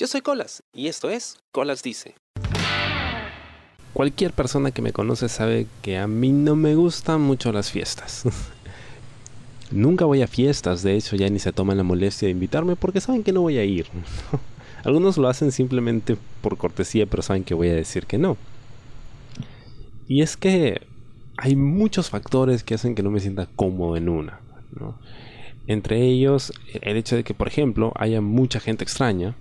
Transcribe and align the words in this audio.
Yo 0.00 0.06
soy 0.06 0.22
Colas 0.22 0.62
y 0.72 0.88
esto 0.88 1.10
es 1.10 1.36
Colas 1.52 1.82
Dice. 1.82 2.14
Cualquier 3.92 4.32
persona 4.32 4.70
que 4.70 4.80
me 4.80 4.94
conoce 4.94 5.28
sabe 5.28 5.66
que 5.82 5.98
a 5.98 6.06
mí 6.06 6.32
no 6.32 6.56
me 6.56 6.74
gustan 6.74 7.20
mucho 7.20 7.52
las 7.52 7.70
fiestas. 7.70 8.22
Nunca 9.70 10.06
voy 10.06 10.22
a 10.22 10.26
fiestas, 10.26 10.82
de 10.82 10.96
hecho 10.96 11.16
ya 11.16 11.28
ni 11.28 11.38
se 11.38 11.52
toman 11.52 11.76
la 11.76 11.82
molestia 11.82 12.28
de 12.28 12.32
invitarme 12.32 12.76
porque 12.76 13.02
saben 13.02 13.22
que 13.22 13.34
no 13.34 13.42
voy 13.42 13.58
a 13.58 13.64
ir. 13.64 13.88
Algunos 14.84 15.18
lo 15.18 15.28
hacen 15.28 15.52
simplemente 15.52 16.16
por 16.40 16.56
cortesía, 16.56 17.04
pero 17.04 17.22
saben 17.22 17.44
que 17.44 17.52
voy 17.52 17.68
a 17.68 17.74
decir 17.74 18.06
que 18.06 18.16
no. 18.16 18.38
Y 20.08 20.22
es 20.22 20.38
que 20.38 20.80
hay 21.36 21.56
muchos 21.56 22.08
factores 22.08 22.64
que 22.64 22.72
hacen 22.72 22.94
que 22.94 23.02
no 23.02 23.10
me 23.10 23.20
sienta 23.20 23.50
cómodo 23.54 23.98
en 23.98 24.08
una. 24.08 24.40
Entre 25.66 26.00
ellos, 26.00 26.54
el 26.80 26.96
hecho 26.96 27.16
de 27.16 27.22
que, 27.22 27.34
por 27.34 27.48
ejemplo, 27.48 27.92
haya 27.96 28.22
mucha 28.22 28.60
gente 28.60 28.82
extraña, 28.82 29.36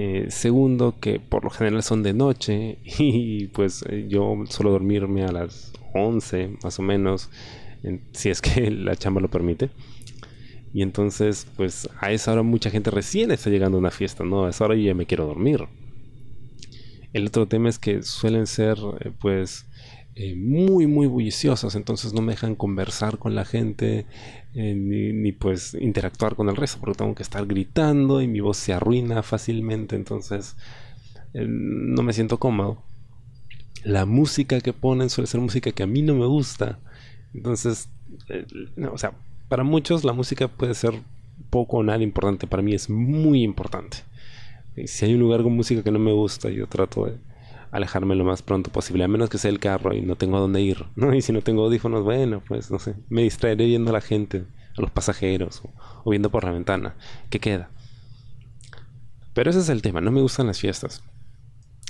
eh, 0.00 0.26
segundo, 0.30 0.94
que 1.00 1.18
por 1.18 1.42
lo 1.42 1.50
general 1.50 1.82
son 1.82 2.04
de 2.04 2.12
noche 2.12 2.78
y 2.84 3.48
pues 3.48 3.84
eh, 3.88 4.06
yo 4.08 4.44
suelo 4.48 4.70
dormirme 4.70 5.24
a 5.24 5.32
las 5.32 5.72
11 5.92 6.58
más 6.62 6.78
o 6.78 6.82
menos, 6.82 7.30
si 8.12 8.30
es 8.30 8.40
que 8.40 8.70
la 8.70 8.94
chamba 8.94 9.20
lo 9.20 9.28
permite. 9.28 9.70
Y 10.72 10.82
entonces, 10.82 11.48
pues 11.56 11.88
a 11.98 12.12
esa 12.12 12.32
hora 12.32 12.44
mucha 12.44 12.70
gente 12.70 12.92
recién 12.92 13.32
está 13.32 13.50
llegando 13.50 13.76
a 13.76 13.80
una 13.80 13.90
fiesta, 13.90 14.22
¿no? 14.22 14.44
A 14.44 14.50
esa 14.50 14.66
hora 14.66 14.76
yo 14.76 14.82
ya 14.82 14.94
me 14.94 15.06
quiero 15.06 15.26
dormir. 15.26 15.66
El 17.12 17.26
otro 17.26 17.48
tema 17.48 17.68
es 17.68 17.80
que 17.80 18.04
suelen 18.04 18.46
ser, 18.46 18.78
eh, 19.00 19.10
pues, 19.18 19.66
eh, 20.20 20.34
muy, 20.34 20.88
muy 20.88 21.06
bulliciosas, 21.06 21.76
entonces 21.76 22.12
no 22.12 22.22
me 22.22 22.32
dejan 22.32 22.56
conversar 22.56 23.18
con 23.18 23.36
la 23.36 23.44
gente 23.44 24.04
eh, 24.52 24.74
ni, 24.74 25.30
pues 25.30 25.74
interactuar 25.80 26.34
con 26.34 26.48
el 26.48 26.56
resto, 26.56 26.80
porque 26.80 26.98
tengo 26.98 27.14
que 27.14 27.22
estar 27.22 27.46
gritando 27.46 28.20
y 28.20 28.26
mi 28.26 28.40
voz 28.40 28.56
se 28.56 28.72
arruina 28.72 29.22
fácilmente, 29.22 29.94
entonces 29.94 30.56
eh, 31.34 31.46
no 31.48 32.02
me 32.02 32.12
siento 32.12 32.40
cómodo. 32.40 32.82
La 33.84 34.06
música 34.06 34.60
que 34.60 34.72
ponen 34.72 35.08
suele 35.08 35.28
ser 35.28 35.40
música 35.40 35.70
que 35.70 35.84
a 35.84 35.86
mí 35.86 36.02
no 36.02 36.16
me 36.16 36.26
gusta, 36.26 36.80
entonces, 37.32 37.88
o 38.90 38.98
sea, 38.98 39.12
para 39.48 39.62
muchos 39.62 40.02
la 40.02 40.14
música 40.14 40.48
puede 40.48 40.74
ser 40.74 40.94
poco 41.48 41.76
o 41.76 41.84
nada 41.84 42.02
importante, 42.02 42.48
para 42.48 42.64
mí 42.64 42.74
es 42.74 42.90
muy 42.90 43.44
importante. 43.44 43.98
Si 44.84 45.04
hay 45.04 45.14
un 45.14 45.20
lugar 45.20 45.44
con 45.44 45.54
música 45.54 45.84
que 45.84 45.92
no 45.92 46.00
me 46.00 46.10
gusta, 46.10 46.50
yo 46.50 46.66
trato 46.66 47.06
de 47.06 47.27
alejarme 47.70 48.14
lo 48.14 48.24
más 48.24 48.42
pronto 48.42 48.70
posible, 48.70 49.04
a 49.04 49.08
menos 49.08 49.30
que 49.30 49.38
sea 49.38 49.50
el 49.50 49.60
carro 49.60 49.94
y 49.94 50.00
no 50.00 50.16
tengo 50.16 50.36
a 50.36 50.40
dónde 50.40 50.60
ir, 50.60 50.86
¿no? 50.96 51.14
Y 51.14 51.22
si 51.22 51.32
no 51.32 51.42
tengo 51.42 51.64
audífonos, 51.64 52.04
bueno, 52.04 52.42
pues 52.46 52.70
no 52.70 52.78
sé, 52.78 52.94
me 53.08 53.22
distraeré 53.22 53.66
viendo 53.66 53.90
a 53.90 53.94
la 53.94 54.00
gente, 54.00 54.44
a 54.76 54.80
los 54.80 54.90
pasajeros, 54.90 55.62
o, 56.04 56.10
viendo 56.10 56.30
por 56.30 56.44
la 56.44 56.52
ventana, 56.52 56.96
¿qué 57.30 57.38
queda? 57.40 57.70
Pero 59.34 59.50
ese 59.50 59.60
es 59.60 59.68
el 59.68 59.82
tema, 59.82 60.00
no 60.00 60.10
me 60.10 60.20
gustan 60.20 60.46
las 60.46 60.58
fiestas. 60.58 61.02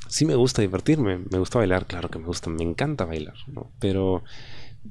Sí 0.09 0.25
me 0.25 0.34
gusta 0.34 0.62
divertirme, 0.62 1.19
me 1.19 1.39
gusta 1.39 1.59
bailar, 1.59 1.87
claro 1.87 2.09
que 2.09 2.19
me 2.19 2.27
gusta, 2.27 2.51
me 2.51 2.62
encanta 2.62 3.05
bailar. 3.05 3.34
Pero 3.79 4.23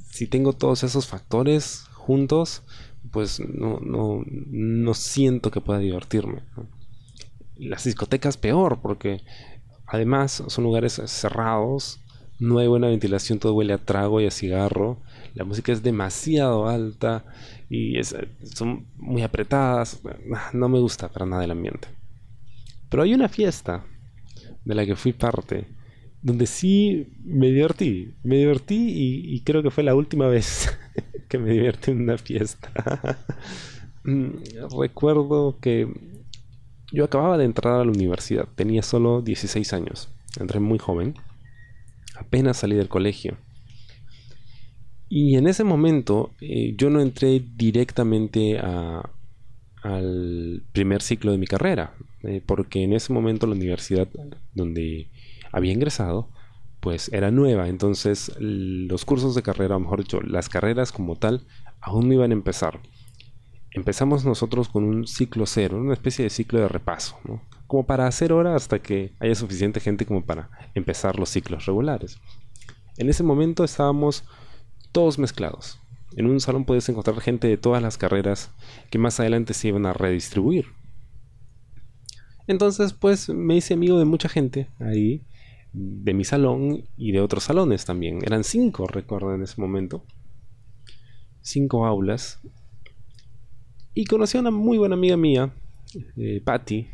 si 0.10 0.28
tengo 0.28 0.54
todos 0.54 0.84
esos 0.84 1.08
factores 1.08 1.86
juntos, 1.94 2.64
pues 3.12 3.40
no, 3.40 3.80
no, 3.80 4.24
no 4.26 4.94
siento 4.94 5.50
que 5.52 5.62
pueda 5.62 5.80
divertirme. 5.80 6.44
Las 7.56 7.86
discotecas 7.86 8.38
peor, 8.38 8.80
porque 8.82 9.24
Además, 9.88 10.44
son 10.48 10.64
lugares 10.64 11.02
cerrados, 11.06 12.00
no 12.40 12.60
hay 12.60 12.68
buena 12.68 12.88
ventilación, 12.88 13.40
todo 13.40 13.54
huele 13.54 13.74
a 13.74 13.78
trago 13.78 14.22
y 14.22 14.28
a 14.28 14.32
cigarro. 14.32 14.98
La 15.34 15.44
música 15.44 15.72
es 15.72 15.82
demasiado 15.82 16.68
alta 16.68 17.26
y 17.70 17.96
son 18.04 18.86
muy 18.98 19.24
apretadas. 19.24 20.02
No 20.54 20.70
me 20.70 20.80
gusta 20.80 21.10
para 21.10 21.26
nada 21.26 21.44
el 21.44 21.52
ambiente. 21.52 21.88
Pero 22.90 23.04
hay 23.04 23.14
una 23.14 23.28
fiesta 23.28 23.86
de 24.64 24.76
la 24.76 24.86
que 24.86 24.96
fui 24.96 25.14
parte 25.14 25.66
donde 26.22 26.46
sí 26.46 27.08
me 27.24 27.48
divertí. 27.48 28.14
Me 28.24 28.38
divertí 28.38 28.92
y, 29.34 29.42
creo 29.42 29.64
que 29.64 29.72
fue 29.72 29.84
la 29.84 29.96
última 29.96 30.28
vez 30.28 30.78
que 31.30 31.38
me 31.38 31.52
divertí 31.52 31.92
en 31.92 32.02
una 32.02 32.18
fiesta. 32.18 33.18
Mm, 34.03 34.38
recuerdo 34.80 35.59
que 35.59 35.86
yo 36.92 37.06
acababa 37.06 37.38
de 37.38 37.46
entrar 37.46 37.75
a 37.75 37.86
la 37.86 37.92
universidad, 37.92 38.48
tenía 38.56 38.81
solo 38.81 39.22
16 39.22 39.74
años, 39.74 40.09
entré 40.40 40.59
muy 40.59 40.80
joven, 40.80 41.16
apenas 42.16 42.58
salí 42.58 42.75
del 42.75 42.90
colegio. 42.90 43.38
Y 45.09 45.38
en 45.38 45.47
ese 45.47 45.64
momento 45.64 46.31
eh, 46.42 46.74
yo 46.78 46.90
no 46.90 47.00
entré 47.00 47.42
directamente 47.56 48.59
al 49.84 50.64
primer 50.74 51.02
ciclo 51.02 51.31
de 51.31 51.38
mi 51.38 51.47
carrera, 51.47 51.94
eh, 52.24 52.42
porque 52.46 52.84
en 52.84 52.94
ese 52.94 53.14
momento 53.14 53.47
la 53.47 53.56
universidad 53.56 54.08
donde 54.53 55.09
había 55.52 55.72
ingresado, 55.72 56.30
pues 56.81 57.09
era 57.14 57.31
nueva, 57.31 57.70
entonces 57.70 58.31
los 58.40 59.06
cursos 59.06 59.34
de 59.34 59.44
carrera, 59.44 59.80
mejor 59.80 60.00
dicho, 60.00 60.22
las 60.22 60.50
carreras 60.50 60.92
como 60.92 61.16
tal, 61.16 61.46
aún 61.80 62.08
no 62.08 62.14
iban 62.14 62.31
a 62.31 62.36
empezar 62.36 62.81
empezamos 63.72 64.25
nosotros 64.25 64.69
con 64.69 64.83
un 64.83 65.07
ciclo 65.07 65.45
cero, 65.45 65.78
una 65.78 65.94
especie 65.94 66.23
de 66.23 66.29
ciclo 66.29 66.59
de 66.59 66.67
repaso, 66.67 67.17
como 67.67 67.85
para 67.85 68.07
hacer 68.07 68.31
hora 68.33 68.55
hasta 68.55 68.79
que 68.79 69.13
haya 69.19 69.35
suficiente 69.35 69.79
gente 69.79 70.05
como 70.05 70.25
para 70.25 70.50
empezar 70.73 71.19
los 71.19 71.29
ciclos 71.29 71.66
regulares. 71.66 72.19
En 72.97 73.09
ese 73.09 73.23
momento 73.23 73.63
estábamos 73.63 74.23
todos 74.91 75.19
mezclados. 75.19 75.79
En 76.16 76.25
un 76.25 76.39
salón 76.39 76.66
puedes 76.66 76.88
encontrar 76.89 77.19
gente 77.19 77.47
de 77.47 77.57
todas 77.57 77.81
las 77.81 77.97
carreras 77.97 78.51
que 78.89 78.97
más 78.97 79.19
adelante 79.19 79.53
se 79.53 79.67
iban 79.67 79.85
a 79.85 79.94
redistribuir. 79.94 80.66
Entonces, 82.47 82.94
pues 82.94 83.29
me 83.29 83.57
hice 83.57 83.73
amigo 83.73 83.99
de 83.99 84.05
mucha 84.05 84.29
gente 84.29 84.69
ahí, 84.79 85.25
de 85.73 86.13
mi 86.13 86.23
salón 86.23 86.85
y 86.95 87.11
de 87.11 87.19
otros 87.19 87.44
salones 87.44 87.85
también. 87.85 88.19
Eran 88.23 88.45
cinco, 88.45 88.88
recuerdo, 88.88 89.35
en 89.35 89.44
ese 89.44 89.59
momento. 89.59 90.05
Cinco 91.41 91.85
aulas 91.85 92.39
y 93.97 94.06
conocí 94.06 94.38
a 94.38 94.41
una 94.41 94.52
muy 94.52 94.78
buena 94.78 94.94
amiga 94.94 95.18
mía, 95.18 95.52
eh, 96.18 96.40
Patty, 96.46 96.88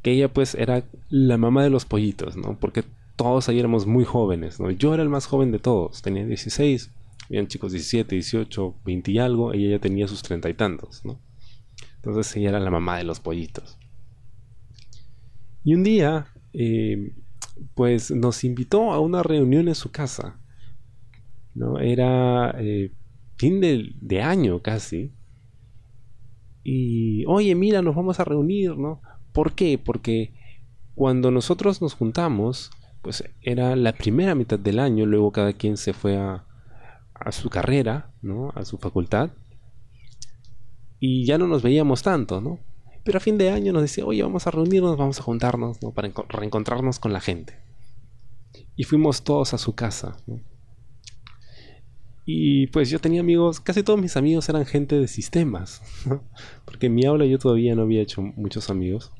que 0.00 0.12
ella 0.12 0.32
pues 0.32 0.54
era 0.54 0.82
la 1.10 1.36
mamá 1.36 1.62
de 1.62 1.68
los 1.68 1.84
pollitos, 1.84 2.34
¿no? 2.34 2.58
Porque 2.58 2.82
todos 3.14 3.50
ahí 3.50 3.58
éramos 3.58 3.86
muy 3.86 4.04
jóvenes, 4.06 4.58
¿no? 4.58 4.70
Yo 4.70 4.94
era 4.94 5.02
el 5.02 5.10
más 5.10 5.26
joven 5.26 5.52
de 5.52 5.58
todos, 5.58 6.00
tenía 6.00 6.24
16, 6.24 6.90
habían 7.26 7.46
chicos 7.46 7.72
17, 7.72 8.14
18, 8.14 8.74
20 8.86 9.12
y 9.12 9.18
algo, 9.18 9.52
ella 9.52 9.78
tenía 9.78 10.08
sus 10.08 10.22
treinta 10.22 10.48
y 10.48 10.54
tantos, 10.54 11.04
¿no? 11.04 11.20
Entonces 11.96 12.34
ella 12.36 12.48
era 12.48 12.60
la 12.60 12.70
mamá 12.70 12.96
de 12.96 13.04
los 13.04 13.20
pollitos. 13.20 13.76
Y 15.62 15.74
un 15.74 15.84
día, 15.84 16.28
eh, 16.54 17.12
pues 17.74 18.10
nos 18.10 18.44
invitó 18.44 18.94
a 18.94 18.98
una 18.98 19.22
reunión 19.22 19.68
en 19.68 19.74
su 19.74 19.90
casa, 19.90 20.40
¿no? 21.54 21.80
Era 21.80 22.54
eh, 22.58 22.92
fin 23.36 23.60
de 23.60 24.22
año 24.22 24.62
casi, 24.62 25.12
y, 26.64 27.26
oye, 27.26 27.54
mira, 27.54 27.82
nos 27.82 27.94
vamos 27.94 28.18
a 28.18 28.24
reunir, 28.24 28.76
¿no? 28.78 29.02
¿Por 29.32 29.52
qué? 29.52 29.78
Porque 29.78 30.32
cuando 30.94 31.30
nosotros 31.30 31.82
nos 31.82 31.94
juntamos, 31.94 32.70
pues 33.02 33.22
era 33.42 33.76
la 33.76 33.92
primera 33.92 34.34
mitad 34.34 34.58
del 34.58 34.78
año, 34.78 35.04
luego 35.04 35.30
cada 35.30 35.52
quien 35.52 35.76
se 35.76 35.92
fue 35.92 36.16
a, 36.16 36.46
su 37.30 37.50
carrera, 37.50 38.10
¿no? 38.22 38.50
A 38.54 38.64
su 38.64 38.78
facultad. 38.78 39.30
Y 40.98 41.26
ya 41.26 41.36
no 41.36 41.46
nos 41.46 41.62
veíamos 41.62 42.02
tanto, 42.02 42.40
¿no? 42.40 42.58
Pero 43.04 43.18
a 43.18 43.20
fin 43.20 43.36
de 43.36 43.50
año 43.50 43.72
nos 43.72 43.82
decía, 43.82 44.06
oye, 44.06 44.22
vamos 44.22 44.46
a 44.46 44.50
reunirnos, 44.50 44.96
vamos 44.96 45.20
a 45.20 45.22
juntarnos, 45.22 45.82
¿no? 45.82 45.92
Para 45.92 46.10
reencontrarnos 46.28 46.98
con 46.98 47.12
la 47.12 47.20
gente. 47.20 47.58
Y 48.74 48.84
fuimos 48.84 49.22
todos 49.22 49.52
a 49.52 49.58
su 49.58 49.74
casa, 49.74 50.16
¿no? 50.26 50.40
Y 52.26 52.68
pues 52.68 52.88
yo 52.88 52.98
tenía 53.00 53.20
amigos, 53.20 53.60
casi 53.60 53.82
todos 53.82 54.00
mis 54.00 54.16
amigos 54.16 54.48
eran 54.48 54.64
gente 54.64 54.98
de 54.98 55.08
sistemas, 55.08 55.82
porque 56.64 56.86
en 56.86 56.94
mi 56.94 57.04
aula 57.04 57.26
yo 57.26 57.38
todavía 57.38 57.74
no 57.74 57.82
había 57.82 58.02
hecho 58.02 58.22
muchos 58.22 58.70
amigos. 58.70 59.12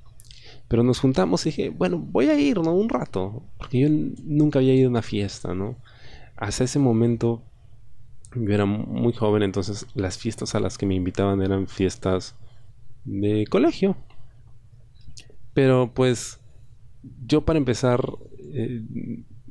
Pero 0.69 0.83
nos 0.83 1.01
juntamos 1.01 1.45
y 1.45 1.51
dije, 1.51 1.69
bueno, 1.69 1.99
voy 1.99 2.29
a 2.29 2.39
ir, 2.39 2.59
¿no? 2.59 2.73
Un 2.73 2.89
rato, 2.89 3.43
porque 3.59 3.81
yo 3.81 3.89
nunca 3.91 4.59
había 4.59 4.75
ido 4.75 4.89
a 4.89 4.91
una 4.91 5.03
fiesta, 5.03 5.55
¿no? 5.55 5.77
Hasta 6.37 6.65
ese 6.65 6.79
momento 6.79 7.43
yo 8.35 8.53
era 8.55 8.65
muy 8.65 9.13
joven, 9.13 9.43
entonces 9.43 9.87
las 9.95 10.19
fiestas 10.19 10.55
a 10.55 10.61
las 10.61 10.79
que 10.79 10.87
me 10.87 10.95
invitaban 10.95 11.43
eran 11.43 11.69
fiestas 11.69 12.35
de 13.05 13.47
colegio. 13.49 13.97
Pero 15.53 15.93
pues 15.95 16.41
yo 17.27 17.45
para 17.45 17.59
empezar 17.59 18.01
eh, 18.53 18.83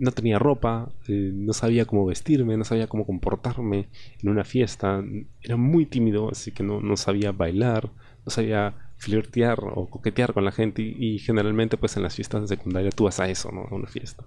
no 0.03 0.11
tenía 0.11 0.37
ropa, 0.37 0.89
eh, 1.07 1.31
no 1.33 1.53
sabía 1.53 1.85
cómo 1.85 2.05
vestirme, 2.05 2.57
no 2.57 2.65
sabía 2.65 2.87
cómo 2.87 3.05
comportarme 3.05 3.87
en 4.21 4.29
una 4.29 4.43
fiesta, 4.43 5.01
era 5.41 5.55
muy 5.55 5.85
tímido, 5.85 6.29
así 6.29 6.51
que 6.51 6.61
no, 6.61 6.81
no 6.81 6.97
sabía 6.97 7.31
bailar, 7.31 7.89
no 8.25 8.29
sabía 8.29 8.75
flirtear 8.97 9.59
o 9.61 9.89
coquetear 9.89 10.33
con 10.33 10.43
la 10.43 10.51
gente 10.51 10.81
y, 10.81 11.19
generalmente 11.19 11.77
pues 11.77 11.95
en 11.95 12.03
las 12.03 12.15
fiestas 12.15 12.41
de 12.41 12.47
secundaria 12.47 12.91
tú 12.91 13.05
vas 13.05 13.19
a 13.21 13.29
eso, 13.29 13.49
¿no? 13.51 13.61
A 13.61 13.75
una 13.75 13.87
fiesta. 13.87 14.25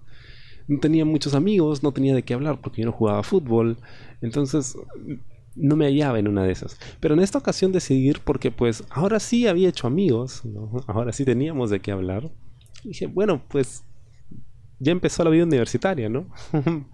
No 0.67 0.79
tenía 0.79 1.05
muchos 1.05 1.35
amigos, 1.35 1.83
no 1.83 1.91
tenía 1.91 2.15
de 2.15 2.23
qué 2.23 2.33
hablar 2.33 2.59
porque 2.59 2.81
yo 2.81 2.87
no 2.87 2.91
jugaba 2.91 3.21
fútbol, 3.21 3.77
entonces 4.21 4.75
no 5.55 5.75
me 5.75 5.85
hallaba 5.85 6.17
en 6.17 6.27
una 6.27 6.43
de 6.43 6.51
esas. 6.53 6.79
Pero 6.99 7.13
en 7.13 7.21
esta 7.21 7.37
ocasión 7.37 7.71
decidí 7.71 8.13
porque 8.23 8.49
pues 8.49 8.83
ahora 8.89 9.19
sí 9.19 9.47
había 9.47 9.69
hecho 9.69 9.85
amigos, 9.85 10.41
ahora 10.87 11.13
sí 11.13 11.23
teníamos 11.23 11.69
de 11.69 11.81
qué 11.81 11.91
hablar. 11.91 12.31
Y 12.83 12.89
dije, 12.89 13.05
bueno, 13.05 13.43
pues 13.47 13.86
ya 14.79 14.91
empezó 14.91 15.23
la 15.23 15.29
vida 15.29 15.43
universitaria, 15.43 16.09
¿no? 16.09 16.27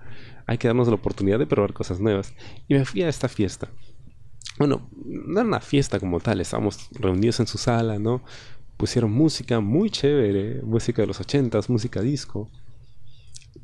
Hay 0.45 0.57
que 0.57 0.68
darnos 0.68 0.88
la 0.88 0.95
oportunidad 0.95 1.39
de 1.39 1.47
probar 1.47 1.74
cosas 1.74 2.00
nuevas. 2.00 2.33
Y 2.68 2.74
me 2.74 2.85
fui 2.85 3.01
a 3.01 3.09
esta 3.09 3.30
fiesta. 3.30 3.69
Bueno, 4.59 4.89
no 5.06 5.39
era 5.39 5.47
una 5.47 5.62
fiesta 5.62 6.00
como 6.00 6.19
tal, 6.19 6.41
estábamos 6.41 6.89
reunidos 6.91 7.39
en 7.39 7.47
su 7.47 7.57
sala, 7.57 7.97
¿no? 7.97 8.24
Pusieron 8.77 9.12
música 9.12 9.59
muy 9.59 9.89
chévere, 9.89 10.62
música 10.63 11.01
de 11.01 11.07
los 11.07 11.19
ochentas, 11.19 11.69
música 11.69 12.01
disco 12.01 12.51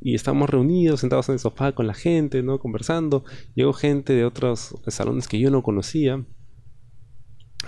y 0.02 0.16
estábamos 0.16 0.50
reunidos, 0.50 1.02
sentados 1.02 1.30
en 1.30 1.34
el 1.34 1.40
sofá 1.40 1.74
con 1.74 1.88
la 1.88 1.94
gente, 1.94 2.42
¿no? 2.42 2.60
Conversando. 2.60 3.24
Llegó 3.56 3.74
gente 3.74 4.14
de 4.14 4.26
otros 4.26 4.76
salones 4.88 5.28
que 5.28 5.40
yo 5.40 5.52
no 5.52 5.62
conocía. 5.62 6.24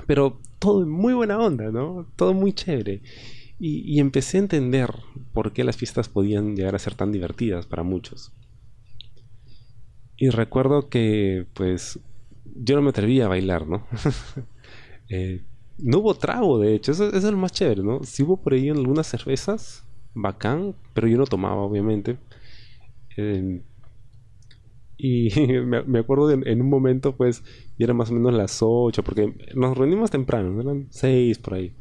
Pero 0.08 0.40
todo 0.60 0.84
en 0.84 0.90
muy 0.90 1.14
buena 1.14 1.38
onda, 1.38 1.72
¿no? 1.72 2.08
Todo 2.16 2.34
muy 2.34 2.54
chévere. 2.54 3.02
Y, 3.64 4.00
empecé 4.00 4.38
a 4.38 4.42
entender 4.42 4.92
por 5.34 5.54
qué 5.54 5.64
las 5.64 5.78
fiestas 5.78 6.10
podían 6.10 6.56
llegar 6.56 6.76
a 6.76 6.80
ser 6.80 6.96
tan 6.96 7.12
divertidas 7.12 7.66
para 7.66 7.84
muchos. 7.84 8.32
Y 10.18 10.30
recuerdo 10.30 10.90
que, 10.90 11.48
pues, 11.54 12.00
yo 12.56 12.76
no 12.76 12.82
me 12.82 12.90
atrevía 12.90 13.26
a 13.26 13.30
bailar, 13.30 13.68
¿no? 13.68 13.88
Eh, 15.14 15.42
no 15.78 15.98
hubo 15.98 16.14
trago, 16.14 16.58
de 16.58 16.74
hecho, 16.74 16.94
eso, 16.94 17.14
es 17.14 17.26
lo 17.26 17.36
más 17.36 17.52
chévere, 17.52 17.84
¿no? 17.84 18.02
Si 18.04 18.24
hubo 18.24 18.38
por 18.38 18.54
ahí 18.54 18.70
algunas 18.70 19.08
cervezas, 19.08 19.86
bacán, 20.14 20.74
pero 20.94 21.10
yo 21.10 21.18
no 21.18 21.26
tomaba, 21.26 21.62
obviamente. 21.64 22.18
Em, 23.18 23.62
y 24.98 25.30
me, 25.66 26.00
acuerdo 26.00 26.28
de, 26.28 26.50
en 26.50 26.62
un 26.62 26.70
momento, 26.70 27.14
pues, 27.18 27.44
y 27.78 27.84
eran 27.84 27.98
más 27.98 28.10
o 28.10 28.14
menos 28.14 28.34
las 28.34 28.60
8, 28.62 29.04
porque 29.04 29.34
nos 29.54 29.78
reunimos 29.78 30.12
temprano, 30.12 30.62
eran 30.62 30.88
6 30.92 31.40
por 31.40 31.56
ahí. 31.56 31.74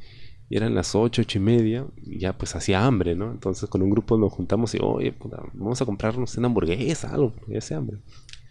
Y 0.50 0.56
eran 0.56 0.74
las 0.74 0.96
8, 0.96 1.22
8 1.22 1.38
y 1.38 1.40
media, 1.40 1.86
y 1.96 2.18
ya 2.18 2.36
pues 2.36 2.56
hacía 2.56 2.84
hambre, 2.84 3.14
¿no? 3.14 3.30
Entonces 3.30 3.70
con 3.70 3.82
un 3.82 3.90
grupo 3.90 4.18
nos 4.18 4.32
juntamos 4.32 4.74
y, 4.74 4.78
oye, 4.82 5.14
vamos 5.54 5.80
a 5.80 5.86
comprarnos 5.86 6.36
una 6.36 6.48
hamburguesa, 6.48 7.14
algo, 7.14 7.32
porque 7.32 7.58
hace 7.58 7.74
hambre. 7.74 7.98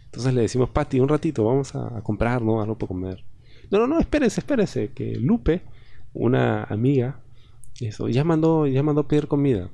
Entonces 0.05 0.33
le 0.33 0.41
decimos, 0.41 0.69
Pati, 0.69 1.01
un 1.01 1.09
ratito, 1.09 1.43
vamos 1.43 1.75
a, 1.75 2.01
comprar, 2.01 2.41
¿no? 2.41 2.61
Algo 2.61 2.77
para 2.77 2.87
comer. 2.87 3.25
No, 3.69 3.79
no, 3.79 3.87
no, 3.87 3.99
espérese, 3.99 4.39
espérese, 4.39 4.93
que 4.93 5.15
Lupe, 5.17 5.61
una 6.13 6.63
amiga, 6.63 7.19
eso, 7.81 8.07
ya 8.07 8.23
mandó, 8.23 8.65
ya 8.65 8.81
mandó 8.81 9.05
pedir 9.05 9.27
comida. 9.27 9.69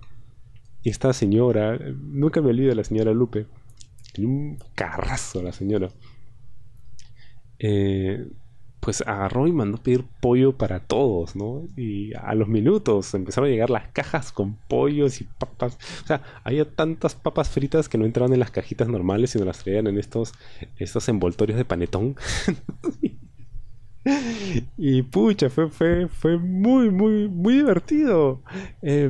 Y 0.82 0.90
esta 0.90 1.14
señora, 1.14 1.78
nunca 1.78 2.42
me 2.42 2.50
olvido 2.50 2.70
de 2.70 2.76
la 2.76 2.84
señora 2.84 3.14
Lupe. 3.14 3.46
Un 4.18 4.58
carrazo 4.74 5.44
la 5.44 5.52
señora. 5.52 5.90
Eh, 7.60 8.28
pues 8.86 9.02
agarró 9.02 9.48
y 9.48 9.52
mandó 9.52 9.80
pedir 9.80 10.06
pollo 10.22 10.56
para 10.56 10.80
todos, 10.80 11.36
¿no? 11.36 11.64
Y 11.76 12.14
a 12.14 12.36
los 12.36 12.48
minutos 12.48 13.16
empezaron 13.16 13.50
a 13.50 13.52
llegar 13.52 13.72
las 13.72 13.88
cajas 13.88 14.32
con 14.32 14.58
pollos 14.68 15.22
y 15.22 15.24
papas. 15.24 15.80
O 16.04 16.06
sea, 16.06 16.22
había 16.44 16.70
tantas 16.70 17.16
papas 17.16 17.50
fritas 17.50 17.90
que 17.90 17.98
no 17.98 18.06
entraban 18.06 18.32
en 18.34 18.40
las 18.40 18.52
cajitas 18.52 18.88
normales, 18.88 19.32
sino 19.32 19.44
las 19.44 19.64
traían 19.64 19.88
en 19.88 19.98
estos, 19.98 20.34
estos 20.78 21.10
envoltorios 21.10 21.58
de 21.58 21.66
panetón. 21.66 22.16
y 24.78 25.02
pucha, 25.02 25.50
fue, 25.50 25.72
fue, 25.72 26.08
fue 26.08 26.38
muy, 26.38 26.92
muy, 26.92 27.28
muy 27.28 27.56
divertido. 27.56 28.44
Eh, 28.84 29.10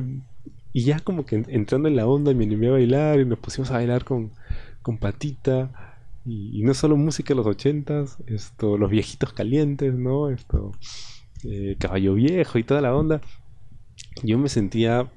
y 0.72 0.84
ya 0.84 1.00
como 1.00 1.26
que 1.26 1.44
entrando 1.48 1.86
en 1.86 1.96
la 1.96 2.06
onda 2.06 2.32
me 2.32 2.44
animé 2.44 2.68
a 2.68 2.72
bailar 2.72 3.20
y 3.20 3.26
nos 3.26 3.38
pusimos 3.40 3.70
a 3.70 3.74
bailar 3.74 4.04
con, 4.04 4.30
con 4.80 4.96
Patita. 4.96 5.95
Y, 6.26 6.62
no 6.62 6.74
solo 6.74 6.96
música 6.96 7.28
de 7.28 7.36
los 7.36 7.46
ochentas, 7.46 8.18
esto, 8.26 8.76
los 8.76 8.90
viejitos 8.90 9.32
calientes, 9.32 9.94
¿no? 9.94 10.28
Esto, 10.30 10.72
eh, 11.44 11.76
Caballo 11.78 12.14
Viejo 12.14 12.58
y 12.58 12.64
toda 12.64 12.80
la 12.80 12.94
onda. 12.94 13.20
Yo 14.22 14.38
me 14.38 14.48
sentía 14.48 15.10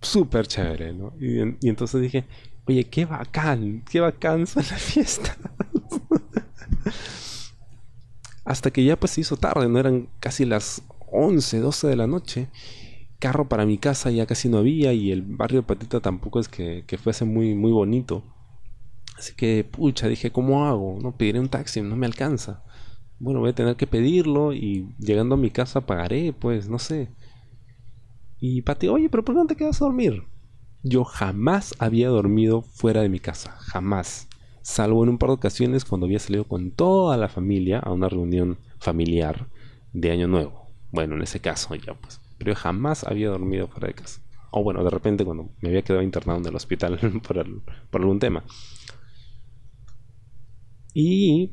súper 0.00 0.46
chévere, 0.46 0.92
¿no? 0.92 1.14
Y, 1.20 1.40
y, 1.40 1.68
entonces 1.68 2.02
dije, 2.02 2.24
oye, 2.66 2.84
qué 2.84 3.04
bacán, 3.04 3.84
qué 3.90 4.00
bacán 4.00 4.46
fue 4.46 4.62
la 4.62 4.76
fiesta. 4.76 5.36
Hasta 8.44 8.70
que 8.70 8.84
ya 8.84 8.96
pues 8.98 9.12
se 9.12 9.20
hizo 9.20 9.36
tarde, 9.36 9.68
no 9.68 9.78
eran 9.78 10.08
casi 10.18 10.44
las 10.44 10.82
11, 11.12 11.60
12 11.60 11.86
de 11.88 11.96
la 11.96 12.06
noche. 12.06 12.48
Carro 13.18 13.48
para 13.48 13.66
mi 13.66 13.78
casa 13.78 14.10
ya 14.10 14.26
casi 14.26 14.48
no 14.48 14.58
había 14.58 14.92
y 14.92 15.12
el 15.12 15.22
barrio 15.22 15.62
Patita 15.62 16.00
tampoco 16.00 16.40
es 16.40 16.48
que, 16.48 16.84
fuese 17.02 17.24
muy, 17.24 17.54
muy 17.54 17.70
bonito. 17.70 18.24
Así 19.20 19.34
que, 19.34 19.64
pucha, 19.64 20.08
dije, 20.08 20.32
¿cómo 20.32 20.64
hago? 20.64 20.98
No 20.98 21.12
pediré 21.12 21.40
un 21.40 21.50
taxi, 21.50 21.82
no 21.82 21.94
me 21.94 22.06
alcanza. 22.06 22.62
Bueno, 23.18 23.40
voy 23.40 23.50
a 23.50 23.54
tener 23.54 23.76
que 23.76 23.86
pedirlo 23.86 24.54
y 24.54 24.94
llegando 24.98 25.34
a 25.34 25.38
mi 25.38 25.50
casa 25.50 25.82
pagaré, 25.82 26.32
pues, 26.32 26.70
no 26.70 26.78
sé. 26.78 27.10
Y 28.38 28.62
Pati, 28.62 28.88
oye, 28.88 29.10
pero 29.10 29.22
¿por 29.22 29.34
qué 29.34 29.40
no 29.42 29.46
te 29.46 29.56
quedas 29.56 29.82
a 29.82 29.84
dormir? 29.84 30.22
Yo 30.82 31.04
jamás 31.04 31.74
había 31.78 32.08
dormido 32.08 32.62
fuera 32.62 33.02
de 33.02 33.10
mi 33.10 33.20
casa, 33.20 33.50
jamás 33.58 34.26
salvo 34.62 35.02
en 35.04 35.10
un 35.10 35.18
par 35.18 35.28
de 35.28 35.34
ocasiones 35.34 35.84
cuando 35.84 36.06
había 36.06 36.18
salido 36.18 36.44
con 36.44 36.70
toda 36.70 37.18
la 37.18 37.28
familia 37.28 37.78
a 37.78 37.92
una 37.92 38.08
reunión 38.08 38.56
familiar 38.78 39.48
de 39.92 40.12
Año 40.12 40.28
Nuevo. 40.28 40.66
Bueno, 40.92 41.14
en 41.16 41.20
ese 41.20 41.40
caso 41.40 41.74
ya 41.74 41.92
pues. 41.92 42.22
Pero 42.38 42.52
yo 42.52 42.56
jamás 42.56 43.04
había 43.04 43.28
dormido 43.28 43.68
fuera 43.68 43.88
de 43.88 43.94
casa. 43.94 44.22
O 44.50 44.64
bueno, 44.64 44.82
de 44.82 44.88
repente 44.88 45.26
cuando 45.26 45.50
me 45.60 45.68
había 45.68 45.82
quedado 45.82 46.02
internado 46.02 46.40
en 46.40 46.46
el 46.46 46.56
hospital 46.56 46.98
por, 47.28 47.44
por 47.90 48.00
algún 48.00 48.18
tema. 48.18 48.44
Y 50.94 51.52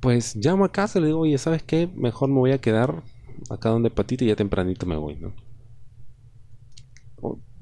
pues 0.00 0.36
llamo 0.36 0.64
a 0.64 0.72
casa 0.72 1.00
le 1.00 1.06
digo, 1.06 1.20
oye, 1.20 1.38
¿sabes 1.38 1.62
qué? 1.62 1.88
Mejor 1.94 2.28
me 2.28 2.38
voy 2.38 2.52
a 2.52 2.60
quedar 2.60 3.02
acá 3.50 3.68
donde 3.68 3.90
Patito 3.90 4.24
y 4.24 4.28
ya 4.28 4.36
tempranito 4.36 4.86
me 4.86 4.96
voy, 4.96 5.16
¿no? 5.16 5.32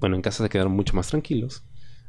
bueno, 0.01 0.17
en 0.17 0.23
casa 0.23 0.43
se 0.43 0.49
quedaron 0.49 0.73
mucho 0.73 0.97
más 0.97 1.09
tranquilos. 1.09 1.63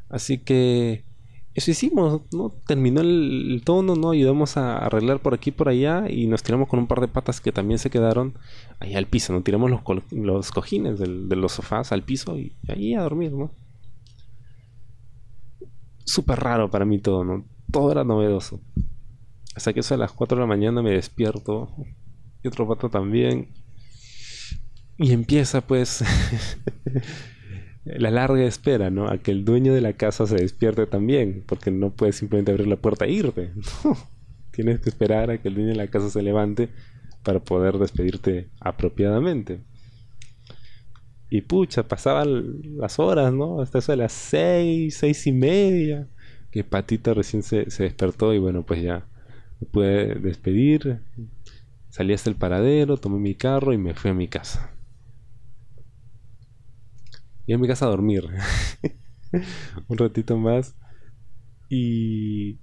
Así 0.10 0.40
que 0.40 1.06
eso 1.54 1.72
hicimos, 1.72 2.22
¿no? 2.32 2.50
Terminó 2.66 3.02
el, 3.02 3.62
tono, 3.66 3.96
¿no? 3.96 4.12
Ayudamos 4.12 4.56
a 4.56 4.78
arreglar 4.78 5.20
por 5.20 5.34
aquí 5.34 5.52
por 5.52 5.68
allá 5.68 6.10
y 6.10 6.28
nos 6.28 6.42
tiramos 6.44 6.70
con 6.70 6.80
un 6.80 6.88
par 6.88 7.02
de 7.02 7.10
patas 7.10 7.42
que 7.42 7.52
también 7.52 7.78
se 7.78 7.90
quedaron 7.90 8.38
ahí 8.80 8.96
al 8.96 9.08
piso, 9.08 9.34
¿no? 9.34 9.42
Tiramos 9.44 9.70
los, 9.70 9.82
los 10.12 10.52
cojines 10.52 10.98
de 11.00 11.36
los 11.36 11.52
sofás 11.52 11.92
al 11.92 12.04
piso 12.04 12.38
y 12.40 12.56
ahí 12.70 12.94
a 12.94 13.02
dormir, 13.02 13.34
¿no? 13.34 13.52
Súper 16.06 16.40
raro 16.40 16.70
para 16.70 16.86
mí 16.86 17.00
todo, 17.00 17.26
¿no? 17.26 17.46
Todo 17.72 17.92
era 17.92 18.04
novedoso. 18.04 18.62
Hasta 19.56 19.74
que 19.74 19.82
eso 19.82 19.96
a 19.96 19.98
las 19.98 20.12
4 20.12 20.38
de 20.38 20.42
la 20.42 20.48
mañana 20.48 20.82
me 20.82 20.92
despierto 20.92 21.74
y 22.44 22.48
otro 22.48 22.68
pato 22.68 22.90
también. 22.90 23.50
Y 24.98 25.14
empieza 25.14 25.62
pues 25.62 26.04
la 27.86 28.12
larga 28.12 28.44
espera, 28.44 28.90
¿no? 28.90 29.08
A 29.08 29.18
que 29.18 29.32
el 29.32 29.46
dueño 29.46 29.74
de 29.74 29.82
la 29.82 29.94
casa 29.94 30.28
se 30.28 30.36
despierte 30.36 30.86
también, 30.86 31.44
porque 31.48 31.72
no 31.72 31.92
puedes 31.92 32.16
simplemente 32.16 32.52
abrir 32.52 32.68
la 32.68 32.76
puerta 32.76 33.06
e 33.06 33.12
irte. 33.12 33.52
Tienes 34.52 34.80
que 34.80 34.90
esperar 34.90 35.32
a 35.32 35.42
que 35.42 35.48
el 35.48 35.56
dueño 35.56 35.70
de 35.70 35.76
la 35.76 35.88
casa 35.88 36.10
se 36.10 36.22
levante 36.22 36.70
para 37.24 37.40
poder 37.40 37.78
despedirte 37.78 38.50
apropiadamente. 38.60 39.62
Y 41.30 41.42
pucha, 41.42 41.88
pasaban 41.88 42.78
las 42.78 43.00
horas, 43.00 43.34
¿no? 43.34 43.62
Hasta 43.62 43.80
eso 43.80 43.94
de 43.94 43.98
las 43.98 44.12
seis, 44.12 44.98
seis 44.98 45.26
y 45.28 45.32
media, 45.32 46.08
que 46.52 46.64
Patita 46.64 47.14
recién 47.14 47.44
se, 47.44 47.72
se 47.72 47.84
despertó 47.84 48.34
y 48.34 48.40
bueno, 48.40 48.66
pues 48.66 48.82
ya 48.82 49.08
me 49.60 49.68
pude 49.68 50.16
despedir. 50.16 51.02
Salí 51.90 52.14
hasta 52.14 52.30
el 52.30 52.36
paradero, 52.36 52.98
tomé 52.98 53.20
mi 53.20 53.36
carro 53.36 53.74
y 53.74 53.78
me 53.78 53.94
fui 53.94 54.12
a 54.12 54.14
mi 54.14 54.28
casa 54.28 54.76
y 57.46 57.54
en 57.54 57.62
mi 57.62 57.68
casa 57.68 57.86
a 57.86 57.90
dormir. 57.90 58.28
un 59.88 59.98
ratito 59.98 60.38
más. 60.38 60.76
Y, 61.70 62.60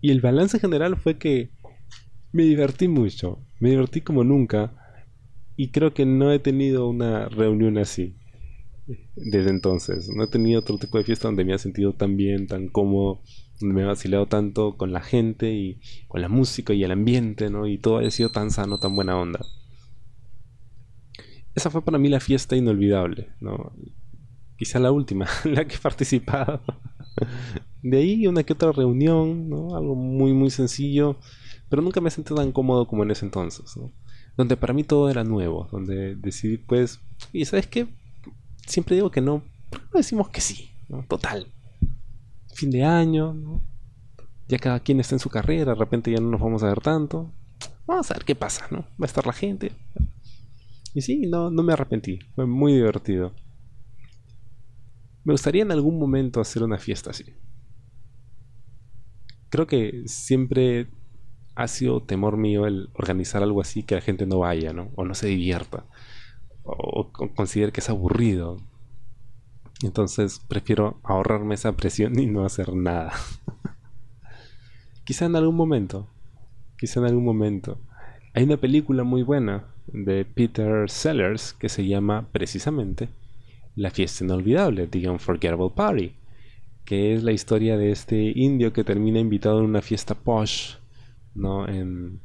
y 0.00 0.10
el 0.10 0.20
balance 0.20 0.58
general 0.58 0.96
fue 0.96 1.18
que 1.18 1.50
me 2.32 2.44
divertí 2.44 2.88
mucho. 2.88 3.44
Me 3.60 3.70
divertí 3.70 4.00
como 4.00 4.24
nunca. 4.24 4.74
Y 5.56 5.70
creo 5.70 5.94
que 5.94 6.06
no 6.06 6.32
he 6.32 6.38
tenido 6.38 6.88
una 6.88 7.28
reunión 7.28 7.78
así 7.78 8.16
desde 9.16 9.50
entonces. 9.50 10.08
No 10.08 10.24
he 10.24 10.28
tenido 10.28 10.60
otro 10.60 10.78
tipo 10.78 10.98
de 10.98 11.04
fiesta 11.04 11.28
donde 11.28 11.44
me 11.44 11.54
ha 11.54 11.58
sentido 11.58 11.94
tan 11.94 12.16
bien, 12.16 12.46
tan 12.46 12.68
cómodo, 12.68 13.22
donde 13.60 13.74
me 13.74 13.82
he 13.82 13.86
vacilado 13.86 14.26
tanto 14.26 14.76
con 14.76 14.92
la 14.92 15.00
gente 15.00 15.52
y 15.52 15.80
con 16.08 16.20
la 16.20 16.28
música 16.28 16.74
y 16.74 16.84
el 16.84 16.92
ambiente, 16.92 17.50
¿no? 17.50 17.66
Y 17.66 17.78
todo 17.78 17.98
ha 17.98 18.10
sido 18.10 18.30
tan 18.30 18.50
sano, 18.50 18.78
tan 18.78 18.94
buena 18.94 19.18
onda 19.18 19.40
esa 21.54 21.70
fue 21.70 21.82
para 21.82 21.98
mí 21.98 22.08
la 22.08 22.20
fiesta 22.20 22.56
inolvidable, 22.56 23.28
¿no? 23.40 23.72
Quizá 24.56 24.78
la 24.78 24.92
última, 24.92 25.26
la 25.44 25.64
que 25.66 25.76
he 25.76 25.78
participado. 25.78 26.60
De 27.82 27.98
ahí 27.98 28.26
una 28.26 28.42
que 28.42 28.54
otra 28.54 28.72
reunión, 28.72 29.48
¿no? 29.48 29.76
Algo 29.76 29.94
muy, 29.94 30.32
muy 30.32 30.50
sencillo, 30.50 31.18
pero 31.68 31.82
nunca 31.82 32.00
me 32.00 32.10
sentí 32.10 32.34
tan 32.34 32.52
cómodo 32.52 32.86
como 32.86 33.04
en 33.04 33.10
ese 33.10 33.24
entonces, 33.24 33.76
¿no? 33.76 33.92
Donde 34.36 34.56
para 34.56 34.72
mí 34.72 34.82
todo 34.82 35.10
era 35.10 35.22
nuevo, 35.22 35.68
donde 35.70 36.16
decidí, 36.16 36.58
pues, 36.58 37.00
y 37.32 37.44
¿sabes 37.44 37.68
qué? 37.68 37.86
Siempre 38.66 38.96
digo 38.96 39.10
que 39.10 39.20
no, 39.20 39.42
¿por 39.70 39.80
qué 39.80 39.86
no 39.92 39.98
decimos 39.98 40.28
que 40.28 40.40
sí? 40.40 40.70
Total. 41.08 41.52
Fin 42.54 42.70
de 42.70 42.84
año, 42.84 43.34
¿no? 43.34 43.74
ya 44.48 44.58
cada 44.58 44.80
quien 44.80 45.00
está 45.00 45.14
en 45.14 45.20
su 45.20 45.30
carrera, 45.30 45.72
de 45.72 45.78
repente 45.78 46.10
ya 46.10 46.20
no 46.20 46.30
nos 46.30 46.40
vamos 46.40 46.62
a 46.62 46.68
ver 46.68 46.80
tanto. 46.80 47.32
Vamos 47.86 48.10
a 48.10 48.14
ver 48.14 48.24
qué 48.24 48.34
pasa, 48.34 48.66
¿no? 48.70 48.80
Va 49.00 49.04
a 49.04 49.06
estar 49.06 49.26
la 49.26 49.32
gente. 49.32 49.72
Y 50.94 51.00
sí, 51.00 51.26
no, 51.26 51.50
no 51.50 51.62
me 51.62 51.72
arrepentí. 51.72 52.18
Fue 52.34 52.46
muy 52.46 52.74
divertido. 52.74 53.32
Me 55.24 55.32
gustaría 55.32 55.62
en 55.62 55.72
algún 55.72 55.98
momento 55.98 56.40
hacer 56.40 56.62
una 56.62 56.78
fiesta 56.78 57.10
así. 57.10 57.24
Creo 59.48 59.66
que 59.66 60.02
siempre 60.06 60.88
ha 61.54 61.68
sido 61.68 62.02
temor 62.02 62.36
mío 62.36 62.66
el 62.66 62.90
organizar 62.94 63.42
algo 63.42 63.60
así 63.60 63.82
que 63.82 63.94
la 63.94 64.00
gente 64.00 64.26
no 64.26 64.40
vaya, 64.40 64.72
¿no? 64.72 64.90
O 64.96 65.04
no 65.04 65.14
se 65.14 65.28
divierta. 65.28 65.86
O, 66.64 67.10
considere 67.34 67.72
que 67.72 67.80
es 67.80 67.90
aburrido. 67.90 68.58
Entonces 69.82 70.40
prefiero 70.48 70.98
ahorrarme 71.02 71.54
esa 71.54 71.72
presión 71.72 72.18
y 72.18 72.26
no 72.26 72.44
hacer 72.44 72.74
nada. 72.74 73.12
quizá 75.04 75.26
en 75.26 75.36
algún 75.36 75.56
momento. 75.56 76.08
Quizá 76.78 77.00
en 77.00 77.06
algún 77.06 77.24
momento. 77.24 77.78
Hay 78.34 78.44
una 78.44 78.56
película 78.56 79.04
muy 79.04 79.22
buena 79.22 79.64
de 79.86 80.24
Peter 80.24 80.90
Sellers 80.90 81.52
que 81.52 81.68
se 81.68 81.86
llama 81.86 82.28
precisamente 82.32 83.08
La 83.76 83.90
fiesta 83.90 84.24
inolvidable, 84.24 84.86
The 84.86 85.08
Unforgettable 85.08 85.70
Party, 85.74 86.14
que 86.84 87.14
es 87.14 87.22
la 87.22 87.32
historia 87.32 87.76
de 87.76 87.92
este 87.92 88.32
indio 88.34 88.72
que 88.72 88.84
termina 88.84 89.20
invitado 89.20 89.60
en 89.60 89.66
una 89.66 89.82
fiesta 89.82 90.14
posh 90.14 90.76
¿no? 91.34 91.68
En, 91.68 92.20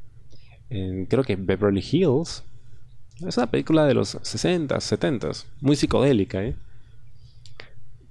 creo 0.69 1.23
que 1.23 1.35
Beverly 1.35 1.83
Hills. 1.91 2.43
Es 3.25 3.37
una 3.37 3.51
película 3.51 3.85
de 3.85 3.93
los 3.93 4.17
60, 4.21 4.79
70, 4.79 5.31
muy 5.61 5.75
psicodélica, 5.75 6.43
¿eh? 6.43 6.55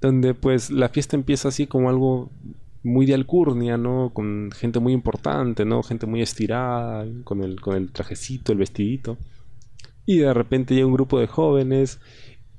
Donde 0.00 0.34
pues 0.34 0.70
la 0.70 0.88
fiesta 0.88 1.16
empieza 1.16 1.48
así 1.48 1.66
como 1.66 1.88
algo 1.88 2.30
muy 2.82 3.06
de 3.06 3.14
alcurnia, 3.14 3.76
¿no? 3.76 4.10
Con 4.12 4.50
gente 4.52 4.80
muy 4.80 4.92
importante, 4.92 5.64
¿no? 5.64 5.82
Gente 5.82 6.06
muy 6.06 6.22
estirada, 6.22 7.06
con 7.24 7.42
el, 7.42 7.60
con 7.60 7.76
el 7.76 7.90
trajecito, 7.90 8.52
el 8.52 8.58
vestidito. 8.58 9.16
Y 10.06 10.18
de 10.18 10.32
repente 10.32 10.74
llega 10.74 10.86
un 10.86 10.94
grupo 10.94 11.18
de 11.18 11.26
jóvenes 11.26 12.00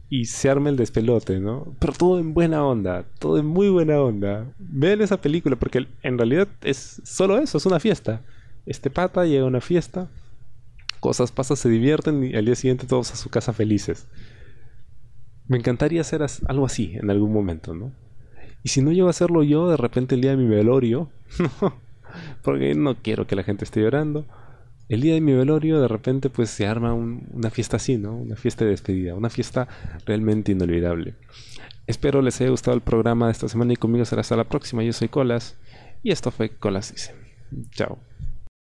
y 0.10 0.26
se 0.26 0.50
arma 0.50 0.70
el 0.70 0.76
despelote, 0.76 1.40
¿no? 1.40 1.76
Pero 1.80 1.94
todo 1.94 2.20
en 2.20 2.34
buena 2.34 2.66
onda, 2.66 3.06
todo 3.20 3.38
en 3.38 3.46
muy 3.46 3.70
buena 3.70 4.02
onda. 4.02 4.52
Vean 4.58 5.02
esa 5.02 5.22
película 5.22 5.56
porque 5.56 5.88
en 6.02 6.18
realidad 6.18 6.48
es 6.62 7.02
solo 7.06 7.38
eso, 7.38 7.58
es 7.58 7.66
una 7.66 7.80
fiesta. 7.80 8.22
Este 8.66 8.90
pata 8.90 9.26
llega 9.26 9.44
a 9.44 9.48
una 9.48 9.62
fiesta, 9.62 10.10
cosas 11.00 11.32
pasan, 11.32 11.58
se 11.58 11.70
divierten 11.70 12.24
y 12.24 12.36
al 12.36 12.46
día 12.46 12.56
siguiente 12.56 12.88
todos 12.88 13.12
a 13.12 13.16
su 13.16 13.30
casa 13.30 13.54
felices. 13.54 14.08
Me 15.48 15.58
encantaría 15.58 16.02
hacer 16.02 16.26
algo 16.48 16.66
así 16.66 16.94
en 16.96 17.10
algún 17.10 17.34
momento, 17.34 17.74
¿no? 17.74 17.92
Y 18.64 18.70
si 18.70 18.82
no 18.82 18.92
llego 18.92 19.08
a 19.08 19.12
hacerlo 19.12 19.44
yo, 19.44 19.70
de 19.70 19.78
repente 19.78 20.16
el 20.16 20.22
día 20.22 20.32
de 20.32 20.38
mi 20.38 20.48
velorio, 20.48 21.10
porque 22.44 22.76
no 22.76 22.96
quiero 22.96 23.26
que 23.26 23.36
la 23.36 23.44
gente 23.44 23.64
esté 23.64 23.82
llorando 23.82 24.26
el 24.90 25.02
día 25.02 25.14
de 25.14 25.22
mi 25.22 25.34
velorio 25.34 25.80
de 25.80 25.88
repente 25.88 26.30
pues 26.30 26.50
se 26.50 26.68
arma 26.68 26.94
una 26.94 27.52
fiesta 27.52 27.78
así, 27.78 27.98
¿no? 27.98 28.16
Una 28.16 28.36
fiesta 28.36 28.66
de 28.66 28.72
despedida, 28.72 29.14
una 29.16 29.30
fiesta 29.30 29.68
realmente 30.06 30.52
inolvidable. 30.52 31.14
Espero 31.86 32.22
les 32.22 32.42
haya 32.42 32.50
gustado 32.50 32.76
el 32.76 32.82
programa 32.82 33.28
de 33.28 33.32
esta 33.32 33.48
semana 33.48 33.74
y 33.74 33.76
conmigo 33.76 34.04
será 34.06 34.22
hasta 34.22 34.36
la 34.36 34.50
próxima. 34.50 34.84
Yo 34.84 34.92
soy 34.92 35.08
Colas 35.08 35.58
y 36.02 36.12
esto 36.12 36.32
fue 36.32 36.50
Colas 36.50 36.92
Dice. 36.92 37.14
Chao. 37.72 38.09